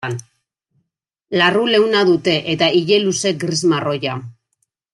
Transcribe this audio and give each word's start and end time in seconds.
Larru 1.41 1.61
leuna 1.75 2.01
dute 2.09 2.35
eta 2.55 2.71
ile 2.81 2.99
luze 3.05 3.35
gris-marroia. 3.45 4.17